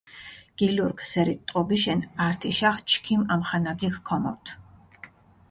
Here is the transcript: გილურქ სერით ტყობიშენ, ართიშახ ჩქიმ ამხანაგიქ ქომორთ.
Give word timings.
გილურქ 0.59 0.99
სერით 1.11 1.41
ტყობიშენ, 1.47 1.99
ართიშახ 2.25 2.77
ჩქიმ 2.91 3.21
ამხანაგიქ 3.35 3.95
ქომორთ. 4.07 4.45